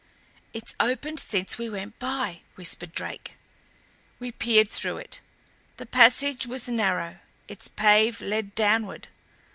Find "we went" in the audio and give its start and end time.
1.59-1.99